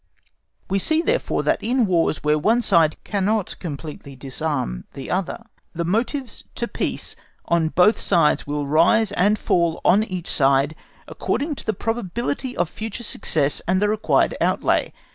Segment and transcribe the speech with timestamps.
[0.67, 5.43] We see, therefore, that in Wars where one side cannot completely disarm the other,
[5.75, 10.73] the motives to peace on both sides will rise or fall on each side
[11.07, 14.91] according to the probability of future success and the required outlay.